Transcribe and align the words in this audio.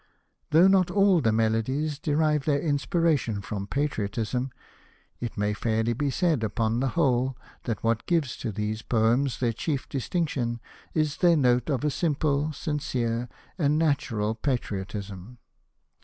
Though 0.49 0.67
not 0.67 0.89
all 0.89 1.21
the 1.21 1.31
Melodies 1.31 1.99
derive 1.99 2.45
their 2.45 2.59
inspira 2.59 3.13
^ 3.13 3.19
tion 3.19 3.39
from 3.43 3.67
patriotism, 3.67 4.49
it 5.19 5.37
may 5.37 5.53
fairly 5.53 5.93
be 5.93 6.09
said 6.09 6.43
upon 6.43 6.79
the 6.79 6.87
whole 6.97 7.37
that 7.65 7.83
what 7.83 8.07
gives 8.07 8.35
to 8.37 8.51
these 8.51 8.81
poems 8.81 9.39
their 9.39 9.53
chief 9.53 9.87
distinction 9.87 10.59
is 10.95 11.17
their 11.17 11.37
note 11.37 11.69
of 11.69 11.83
a 11.83 11.91
simple, 11.91 12.51
sincere, 12.51 13.29
and 13.59 13.77
natural 13.77 14.33
patriotism. 14.33 15.37